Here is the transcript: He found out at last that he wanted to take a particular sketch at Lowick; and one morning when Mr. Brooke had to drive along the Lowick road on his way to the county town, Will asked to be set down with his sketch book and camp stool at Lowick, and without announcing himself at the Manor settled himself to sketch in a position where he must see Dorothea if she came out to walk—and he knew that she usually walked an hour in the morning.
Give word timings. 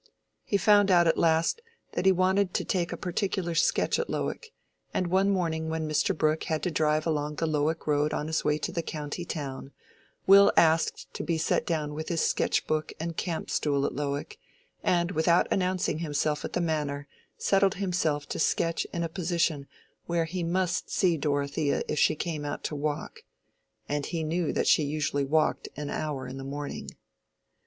He 0.43 0.57
found 0.57 0.89
out 0.89 1.05
at 1.05 1.15
last 1.19 1.61
that 1.93 2.07
he 2.07 2.11
wanted 2.11 2.55
to 2.55 2.65
take 2.65 2.91
a 2.91 2.97
particular 2.97 3.53
sketch 3.53 3.99
at 3.99 4.09
Lowick; 4.09 4.49
and 4.95 5.05
one 5.05 5.29
morning 5.29 5.69
when 5.69 5.87
Mr. 5.87 6.17
Brooke 6.17 6.45
had 6.45 6.63
to 6.63 6.71
drive 6.71 7.05
along 7.05 7.35
the 7.35 7.45
Lowick 7.45 7.85
road 7.85 8.11
on 8.11 8.25
his 8.25 8.43
way 8.43 8.57
to 8.57 8.71
the 8.71 8.81
county 8.81 9.25
town, 9.25 9.71
Will 10.25 10.51
asked 10.57 11.13
to 11.13 11.21
be 11.21 11.37
set 11.37 11.67
down 11.67 11.93
with 11.93 12.09
his 12.09 12.21
sketch 12.27 12.65
book 12.65 12.93
and 12.99 13.15
camp 13.15 13.51
stool 13.51 13.85
at 13.85 13.93
Lowick, 13.93 14.39
and 14.81 15.11
without 15.11 15.47
announcing 15.51 15.99
himself 15.99 16.43
at 16.43 16.53
the 16.53 16.61
Manor 16.61 17.07
settled 17.37 17.75
himself 17.75 18.27
to 18.29 18.39
sketch 18.39 18.85
in 18.91 19.03
a 19.03 19.07
position 19.07 19.67
where 20.07 20.25
he 20.25 20.41
must 20.41 20.89
see 20.89 21.15
Dorothea 21.15 21.83
if 21.87 21.99
she 21.99 22.15
came 22.15 22.43
out 22.43 22.63
to 22.63 22.75
walk—and 22.75 24.07
he 24.07 24.23
knew 24.23 24.51
that 24.51 24.65
she 24.65 24.81
usually 24.81 25.25
walked 25.25 25.69
an 25.77 25.91
hour 25.91 26.25
in 26.27 26.37
the 26.37 26.43
morning. 26.43 26.89